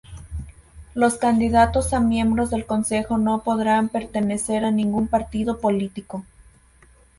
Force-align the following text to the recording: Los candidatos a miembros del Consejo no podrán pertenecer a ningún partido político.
Los 0.95 1.17
candidatos 1.17 1.93
a 1.93 1.99
miembros 1.99 2.49
del 2.49 2.65
Consejo 2.65 3.19
no 3.19 3.43
podrán 3.43 3.87
pertenecer 3.87 4.65
a 4.65 4.71
ningún 4.71 5.07
partido 5.07 5.59
político. 5.59 6.25